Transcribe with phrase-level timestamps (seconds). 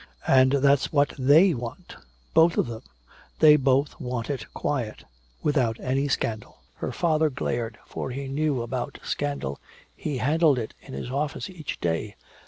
[0.27, 1.95] And that's what they want,
[2.33, 2.81] both of them
[3.37, 5.03] they both want it quiet,
[5.43, 9.59] without any scandal." Her father glared, for he knew about scandal,
[9.95, 12.15] he handled it in his office each day.